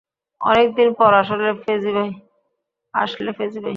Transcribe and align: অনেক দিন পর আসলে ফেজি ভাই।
অনেক 0.41 0.67
দিন 0.75 0.89
পর 0.93 1.11
আসলে 1.13 1.45
ফেজি 1.63 1.91
ভাই। 1.91 2.09